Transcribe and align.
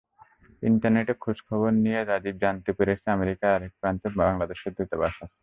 ইন্টারনেটে 0.63 1.13
খোঁজখবর 1.23 1.71
নিয়ে 1.83 1.99
রাজীব 2.03 2.35
জানতে 2.43 2.71
পেরেছে, 2.77 3.07
আমেরিকার 3.11 3.49
আরেক 3.55 3.71
প্রান্তে 3.79 4.07
বাংলাদেশের 4.21 4.71
দূতাবাস 4.77 5.15
আছে। 5.17 5.37